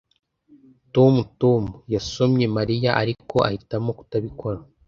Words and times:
[Tom] 0.93 1.13
Tom 1.41 1.63
yasomye 1.93 2.45
Mariya, 2.57 2.89
ariko 3.01 3.35
ahitamo 3.47 3.89
kutabikora. 3.99 4.57